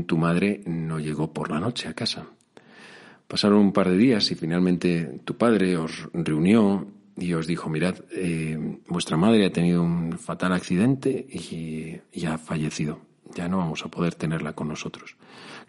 tu 0.08 0.18
madre 0.18 0.62
no 0.66 0.98
llegó 0.98 1.34
por 1.34 1.52
la 1.52 1.60
noche 1.60 1.90
a 1.90 1.94
casa. 1.94 2.26
Pasaron 3.28 3.60
un 3.60 3.74
par 3.74 3.90
de 3.90 3.98
días 3.98 4.32
y 4.32 4.36
finalmente 4.36 5.20
tu 5.26 5.36
padre 5.36 5.76
os 5.76 6.08
reunió 6.14 6.88
y 7.16 7.34
os 7.34 7.48
dijo, 7.48 7.70
mirad, 7.70 7.96
eh, 8.12 8.58
vuestra 8.88 9.18
madre 9.18 9.46
ha 9.46 9.52
tenido 9.52 9.84
un 9.84 10.18
fatal 10.18 10.54
accidente 10.54 11.26
y, 11.30 12.26
ha 12.26 12.38
fallecido. 12.38 13.00
Ya 13.36 13.48
no 13.48 13.58
vamos 13.58 13.84
a 13.86 13.90
poder 13.90 14.16
tenerla 14.16 14.54
con 14.54 14.68
nosotros. 14.68 15.16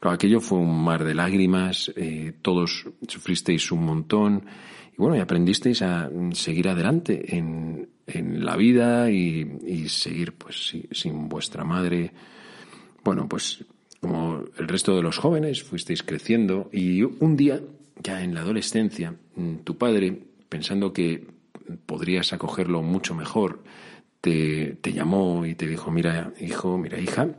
Claro, 0.01 0.15
aquello 0.15 0.41
fue 0.41 0.59
un 0.59 0.85
mar 0.85 1.05
de 1.05 1.15
lágrimas, 1.15 1.93
eh, 1.97 2.35
todos 2.43 2.87
sufristeis 3.09 3.73
un 3.73 3.85
montón 3.85 4.45
y 4.93 4.97
bueno, 4.97 5.17
y 5.17 5.21
aprendisteis 5.21 5.83
a 5.83 6.11
seguir 6.33 6.69
adelante 6.69 7.37
en, 7.37 7.89
en 8.07 8.45
la 8.45 8.57
vida 8.57 9.11
y, 9.11 9.59
y 9.67 9.89
seguir 9.89 10.35
pues 10.35 10.73
sin 10.91 11.29
vuestra 11.29 11.65
madre. 11.65 12.13
Bueno, 13.03 13.29
pues 13.29 13.65
como 14.01 14.45
el 14.59 14.69
resto 14.69 14.95
de 14.95 15.03
los 15.03 15.17
jóvenes 15.17 15.63
fuisteis 15.63 16.03
creciendo 16.03 16.69
y 16.71 17.03
un 17.03 17.37
día, 17.37 17.61
ya 18.03 18.23
en 18.23 18.35
la 18.35 18.43
adolescencia, 18.43 19.15
tu 19.65 19.79
padre, 19.79 20.21
pensando 20.51 20.93
que 20.93 21.27
podrías 21.87 22.33
acogerlo 22.33 22.83
mucho 22.83 23.15
mejor, 23.15 23.63
te, 24.21 24.77
te 24.81 24.93
llamó 24.93 25.45
y 25.47 25.55
te 25.55 25.67
dijo, 25.67 25.91
mira 25.91 26.33
hijo, 26.41 26.79
mira 26.79 26.99
hija, 26.99 27.37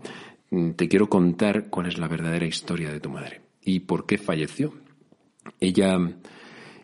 te 0.76 0.88
quiero 0.88 1.10
contar 1.10 1.70
cuál 1.70 1.88
es 1.88 1.98
la 1.98 2.08
verdadera 2.08 2.46
historia 2.46 2.92
de 2.92 3.00
tu 3.00 3.10
madre 3.10 3.42
y 3.62 3.82
por 3.82 4.06
qué 4.06 4.18
falleció. 4.18 4.74
Ella 5.60 5.98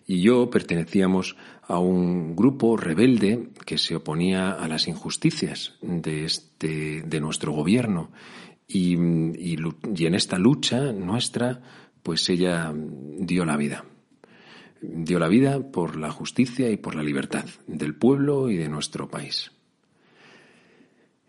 y 0.07 0.21
yo 0.21 0.50
pertenecíamos 0.50 1.38
a 1.62 1.79
un 1.79 2.36
grupo 2.36 2.75
rebelde 2.75 3.50
que 3.65 3.77
se 3.77 3.95
oponía 3.95 4.51
a 4.51 4.67
las 4.67 4.88
injusticias 4.88 5.77
de, 5.81 6.25
este, 6.25 7.01
de 7.03 7.21
nuestro 7.21 7.53
gobierno. 7.53 8.12
Y, 8.67 8.95
y, 8.95 9.57
y 9.95 10.05
en 10.05 10.15
esta 10.15 10.38
lucha 10.38 10.91
nuestra, 10.91 11.62
pues 12.03 12.29
ella 12.29 12.74
dio 12.75 13.45
la 13.45 13.55
vida. 13.57 13.86
Dio 14.81 15.19
la 15.19 15.27
vida 15.27 15.59
por 15.59 15.95
la 15.95 16.11
justicia 16.11 16.69
y 16.69 16.77
por 16.77 16.95
la 16.95 17.03
libertad 17.03 17.45
del 17.67 17.95
pueblo 17.95 18.50
y 18.50 18.57
de 18.57 18.67
nuestro 18.67 19.07
país. 19.09 19.51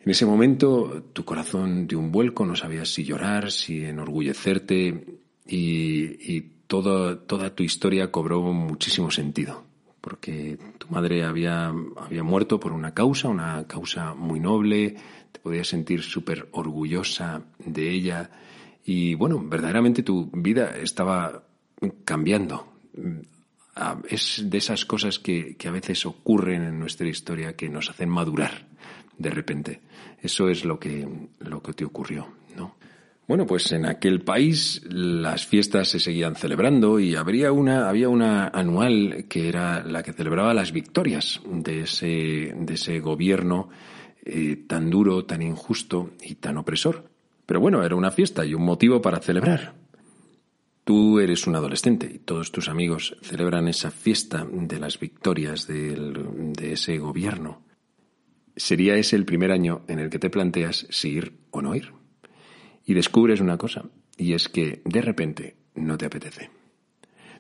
En 0.05 0.11
ese 0.11 0.27
momento 0.27 1.05
tu 1.13 1.25
corazón 1.25 1.87
dio 1.87 1.99
un 1.99 2.11
vuelco, 2.11 2.45
no 2.45 2.57
sabías 2.57 2.89
si 2.89 3.05
llorar, 3.05 3.53
si 3.53 3.85
enorgullecerte 3.85 5.21
y, 5.47 6.41
toda 6.67 7.55
tu 7.55 7.63
historia 7.63 8.11
cobró 8.11 8.41
muchísimo 8.41 9.11
sentido, 9.11 9.63
porque 10.01 10.59
tu 10.79 10.89
madre 10.89 11.23
había, 11.23 11.71
había 11.99 12.23
muerto 12.23 12.59
por 12.59 12.73
una 12.73 12.95
causa, 12.95 13.29
una 13.29 13.67
causa 13.67 14.15
muy 14.15 14.41
noble, 14.41 14.97
te 15.31 15.41
podías 15.41 15.69
sentir 15.69 16.03
súper 16.03 16.49
orgullosa 16.53 17.43
de 17.59 17.91
ella 17.91 18.31
y 18.85 19.15
bueno, 19.15 19.41
verdaderamente 19.45 20.03
tu 20.03 20.31
vida 20.33 20.77
estaba 20.79 21.45
cambiando. 22.05 22.67
Es 24.09 24.43
de 24.45 24.59
esas 24.59 24.85
cosas 24.85 25.19
que, 25.19 25.57
que 25.57 25.69
a 25.69 25.73
veces 25.73 26.05
ocurren 26.05 26.63
en 26.65 26.79
nuestra 26.79 27.09
historia 27.09 27.57
que 27.57 27.69
nos 27.69 27.89
hacen 27.89 28.09
madurar 28.09 28.67
de 29.19 29.31
repente. 29.31 29.81
Eso 30.21 30.49
es 30.49 30.65
lo 30.65 30.79
que, 30.79 31.09
lo 31.41 31.63
que 31.63 31.73
te 31.73 31.85
ocurrió, 31.85 32.29
¿no? 32.57 32.77
Bueno, 33.27 33.47
pues 33.47 33.71
en 33.73 33.87
aquel 33.87 34.23
país 34.23 34.83
las 34.85 35.47
fiestas 35.47 35.89
se 35.89 36.01
seguían 36.01 36.35
celebrando 36.35 36.99
y 36.99 37.15
habría 37.15 37.53
una, 37.53 37.89
había 37.89 38.09
una 38.09 38.49
anual 38.49 39.27
que 39.29 39.49
era 39.49 39.85
la 39.85 40.03
que 40.03 40.13
celebraba 40.13 40.53
las 40.53 40.73
victorias 40.73 41.41
de 41.47 41.83
ese, 41.83 42.53
de 42.57 42.75
ese 42.75 43.01
gobierno 43.01 43.71
eh, 44.25 44.57
tan 44.67 44.91
duro, 44.91 45.25
tan 45.25 45.41
injusto 45.41 46.11
y 46.21 46.35
tan 46.35 46.59
opresor. 46.59 47.05
Pero 47.47 47.61
bueno, 47.61 47.85
era 47.85 47.97
una 47.97 48.11
fiesta 48.11 48.45
y 48.45 48.55
un 48.55 48.65
motivo 48.65 49.01
para 49.01 49.21
celebrar. 49.21 49.75
Tú 50.85 51.21
eres 51.21 51.47
un 51.47 51.57
adolescente 51.57 52.11
y 52.13 52.19
todos 52.19 52.51
tus 52.51 52.69
amigos 52.69 53.17
celebran 53.23 53.69
esa 53.69 53.91
fiesta 53.91 54.47
de 54.51 54.81
las 54.81 54.99
victorias 54.99 55.67
de 55.67 56.73
ese 56.73 56.99
gobierno. 56.99 57.63
¿Sería 58.57 58.97
ese 58.97 59.17
el 59.17 59.25
primer 59.25 59.53
año 59.53 59.83
en 59.89 59.99
el 59.99 60.11
que 60.11 60.19
te 60.19 60.31
planteas 60.31 60.87
si 60.91 61.11
ir 61.11 61.39
o 61.51 61.63
no 61.63 61.75
ir? 61.75 61.93
y 62.85 62.95
descubres 62.95 63.41
una 63.41 63.59
cosa, 63.59 63.85
y 64.17 64.35
es 64.35 64.49
que 64.49 64.83
de 64.85 65.03
repente 65.03 65.57
no 65.75 65.97
te 65.97 66.07
apetece. 66.07 66.51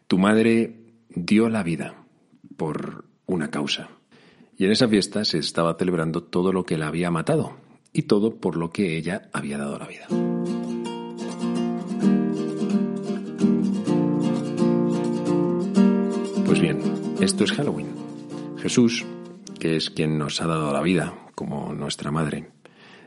Tu 0.07 0.19
madre 0.19 0.95
dio 1.09 1.49
la 1.49 1.63
vida 1.63 2.05
por 2.57 3.07
una 3.27 3.51
causa. 3.51 3.91
Y 4.57 4.65
en 4.65 4.73
esa 4.73 4.89
fiesta 4.89 5.25
se 5.25 5.39
estaba 5.39 5.75
celebrando 5.75 6.23
todo 6.23 6.53
lo 6.53 6.65
que 6.65 6.79
la 6.79 6.89
había 6.89 7.11
matado 7.11 7.57
y 7.93 8.03
todo 8.03 8.37
por 8.37 8.57
lo 8.57 8.71
que 8.71 8.97
ella 8.97 9.31
había 9.33 9.59
dado 9.59 9.79
la 9.79 9.87
vida. 9.87 10.07
Esto 17.23 17.45
es 17.45 17.53
Halloween. 17.53 17.87
Jesús, 18.59 19.07
que 19.61 19.77
es 19.77 19.91
quien 19.91 20.19
nos 20.19 20.41
ha 20.41 20.47
dado 20.49 20.73
la 20.73 20.83
vida, 20.83 21.15
como 21.37 21.73
nuestra 21.73 22.11
madre, 22.11 22.51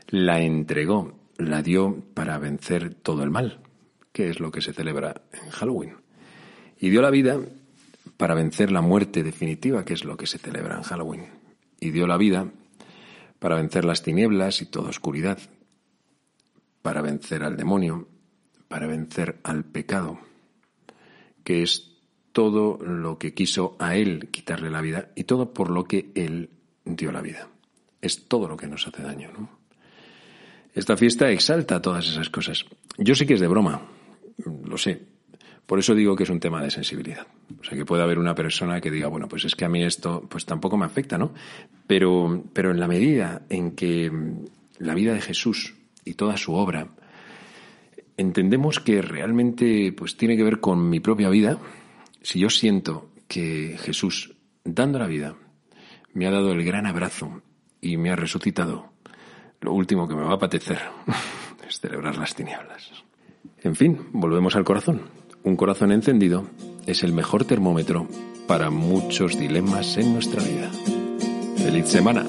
la 0.08 0.40
entregó 0.40 1.18
la 1.36 1.60
dio 1.60 2.02
para 2.14 2.38
vencer 2.38 2.94
todo 2.94 3.22
el 3.22 3.30
mal, 3.30 3.60
que 4.12 4.30
es 4.30 4.40
lo 4.40 4.50
que 4.50 4.62
se 4.62 4.72
celebra 4.72 5.20
en 5.34 5.50
Halloween. 5.50 5.96
Y 6.80 6.88
dio 6.88 7.02
la 7.02 7.10
vida 7.10 7.38
para 8.16 8.34
vencer 8.34 8.72
la 8.72 8.80
muerte 8.80 9.22
definitiva, 9.22 9.84
que 9.84 9.92
es 9.92 10.06
lo 10.06 10.16
que 10.16 10.26
se 10.26 10.38
celebra 10.38 10.78
en 10.78 10.82
Halloween. 10.82 11.26
Y 11.78 11.90
dio 11.90 12.06
la 12.06 12.16
vida 12.16 12.50
para 13.38 13.56
vencer 13.56 13.84
las 13.84 14.02
tinieblas 14.02 14.62
y 14.62 14.66
toda 14.66 14.88
oscuridad, 14.88 15.38
para 16.80 17.02
vencer 17.02 17.42
al 17.42 17.58
demonio, 17.58 18.08
para 18.68 18.86
vencer 18.86 19.40
al 19.42 19.64
pecado, 19.64 20.18
que 21.44 21.62
es 21.62 21.95
todo 22.36 22.78
lo 22.84 23.16
que 23.16 23.32
quiso 23.32 23.76
a 23.78 23.96
él 23.96 24.28
quitarle 24.30 24.68
la 24.68 24.82
vida 24.82 25.08
y 25.14 25.24
todo 25.24 25.54
por 25.54 25.70
lo 25.70 25.84
que 25.84 26.10
él 26.14 26.50
dio 26.84 27.10
la 27.10 27.22
vida. 27.22 27.48
Es 28.02 28.28
todo 28.28 28.46
lo 28.46 28.58
que 28.58 28.66
nos 28.66 28.86
hace 28.86 29.02
daño, 29.02 29.30
¿no? 29.32 29.48
Esta 30.74 30.98
fiesta 30.98 31.30
exalta 31.30 31.80
todas 31.80 32.06
esas 32.06 32.28
cosas. 32.28 32.66
Yo 32.98 33.14
sé 33.14 33.24
que 33.24 33.32
es 33.32 33.40
de 33.40 33.48
broma, 33.48 33.80
lo 34.66 34.76
sé. 34.76 35.00
Por 35.64 35.78
eso 35.78 35.94
digo 35.94 36.14
que 36.14 36.24
es 36.24 36.28
un 36.28 36.38
tema 36.38 36.62
de 36.62 36.70
sensibilidad. 36.70 37.26
O 37.58 37.64
sea, 37.64 37.74
que 37.74 37.86
puede 37.86 38.02
haber 38.02 38.18
una 38.18 38.34
persona 38.34 38.82
que 38.82 38.90
diga, 38.90 39.08
bueno, 39.08 39.28
pues 39.28 39.46
es 39.46 39.56
que 39.56 39.64
a 39.64 39.70
mí 39.70 39.82
esto 39.82 40.26
pues 40.28 40.44
tampoco 40.44 40.76
me 40.76 40.84
afecta, 40.84 41.16
¿no? 41.16 41.32
Pero, 41.86 42.44
pero 42.52 42.70
en 42.70 42.78
la 42.78 42.86
medida 42.86 43.46
en 43.48 43.70
que 43.70 44.12
la 44.78 44.94
vida 44.94 45.14
de 45.14 45.22
Jesús 45.22 45.74
y 46.04 46.12
toda 46.12 46.36
su 46.36 46.52
obra 46.52 46.88
entendemos 48.18 48.78
que 48.78 49.00
realmente 49.00 49.90
pues 49.96 50.18
tiene 50.18 50.36
que 50.36 50.44
ver 50.44 50.60
con 50.60 50.90
mi 50.90 51.00
propia 51.00 51.30
vida, 51.30 51.58
si 52.26 52.40
yo 52.40 52.50
siento 52.50 53.08
que 53.28 53.78
Jesús, 53.78 54.34
dando 54.64 54.98
la 54.98 55.06
vida, 55.06 55.36
me 56.12 56.26
ha 56.26 56.32
dado 56.32 56.50
el 56.50 56.64
gran 56.64 56.84
abrazo 56.84 57.40
y 57.80 57.98
me 57.98 58.10
ha 58.10 58.16
resucitado, 58.16 58.90
lo 59.60 59.72
último 59.72 60.08
que 60.08 60.16
me 60.16 60.22
va 60.22 60.32
a 60.32 60.34
apetecer 60.34 60.80
es 61.68 61.78
celebrar 61.78 62.16
las 62.16 62.34
tinieblas. 62.34 62.90
En 63.62 63.76
fin, 63.76 64.08
volvemos 64.10 64.56
al 64.56 64.64
corazón. 64.64 65.02
Un 65.44 65.54
corazón 65.54 65.92
encendido 65.92 66.50
es 66.84 67.04
el 67.04 67.12
mejor 67.12 67.44
termómetro 67.44 68.08
para 68.48 68.70
muchos 68.70 69.38
dilemas 69.38 69.96
en 69.96 70.12
nuestra 70.12 70.42
vida. 70.42 70.72
¡Feliz 71.58 71.86
semana! 71.86 72.26